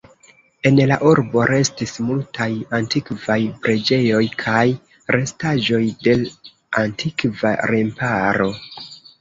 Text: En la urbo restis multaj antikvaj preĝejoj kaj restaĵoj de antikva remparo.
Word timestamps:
En 0.67 0.79
la 0.91 0.95
urbo 1.09 1.43
restis 1.49 1.91
multaj 2.07 2.47
antikvaj 2.79 3.37
preĝejoj 3.67 4.23
kaj 4.45 4.65
restaĵoj 5.17 5.83
de 6.09 6.17
antikva 6.85 7.55
remparo. 7.75 8.51